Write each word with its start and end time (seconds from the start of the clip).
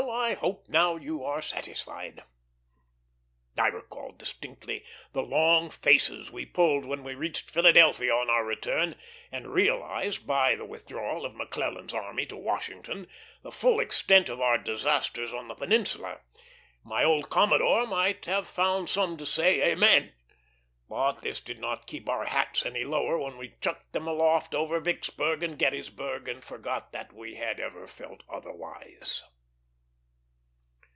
I 0.09 0.33
hope, 0.33 0.67
now, 0.67 0.95
you 0.95 1.23
are 1.23 1.43
satisfied." 1.43 2.23
I 3.57 3.67
recall 3.67 4.11
distinctly 4.13 4.83
the 5.13 5.21
long 5.21 5.69
faces 5.69 6.31
we 6.31 6.43
pulled 6.45 6.85
when 6.85 7.03
we 7.03 7.13
reached 7.13 7.49
Philadelphia 7.51 8.11
on 8.13 8.27
our 8.29 8.43
return, 8.43 8.95
and 9.31 9.53
realized, 9.53 10.25
by 10.25 10.55
the 10.55 10.65
withdrawal 10.65 11.23
of 11.23 11.35
McClellan's 11.35 11.93
army 11.93 12.25
to 12.25 12.35
Washington, 12.35 13.07
the 13.43 13.51
full 13.51 13.79
extent 13.79 14.27
of 14.27 14.41
our 14.41 14.57
disasters 14.57 15.31
on 15.31 15.47
the 15.47 15.55
Peninsula; 15.55 16.21
my 16.83 17.03
old 17.03 17.29
commodore 17.29 17.85
might 17.85 18.23
then 18.23 18.33
have 18.35 18.47
found 18.47 18.89
some 18.89 19.17
to 19.17 19.25
say, 19.25 19.61
Amen. 19.71 20.13
But 20.89 21.21
this 21.21 21.39
did 21.39 21.59
not 21.59 21.85
keep 21.87 22.09
our 22.09 22.25
hats 22.25 22.65
any 22.65 22.83
lower 22.85 23.19
when 23.19 23.37
we 23.37 23.53
chucked 23.61 23.93
them 23.93 24.07
aloft 24.07 24.55
over 24.55 24.79
Vicksburg 24.79 25.43
and 25.43 25.57
Gettysburg, 25.59 26.27
and 26.27 26.43
forgot 26.43 26.91
that 26.91 27.13
we 27.13 27.35
had 27.35 27.59
ever 27.59 27.85
felt 27.87 28.23
otherwise. 28.27 29.23